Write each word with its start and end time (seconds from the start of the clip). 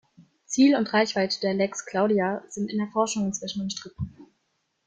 Ziel 0.47 0.75
und 0.75 0.91
Reichweite 0.93 1.39
der 1.41 1.53
"lex 1.53 1.85
Claudia" 1.85 2.43
sind 2.49 2.71
in 2.71 2.79
der 2.79 2.87
Forschung 2.87 3.25
inzwischen 3.27 3.61
umstritten. 3.61 4.11